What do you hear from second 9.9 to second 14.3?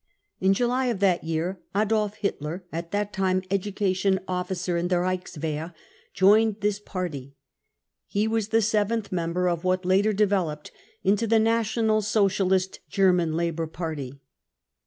devel oped into the National Socialist German Labour Party.